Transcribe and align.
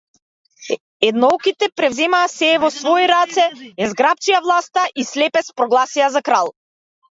Еднооките 1.09 1.69
преземаа 1.81 2.31
сѐ 2.37 2.63
во 2.63 2.71
свои 2.79 3.05
раце, 3.13 3.47
ја 3.83 3.91
зграпчија 3.93 4.43
власта 4.49 4.89
и 5.03 5.07
слепец 5.13 5.47
прогласија 5.61 6.11
за 6.19 6.27
крал. 6.31 6.55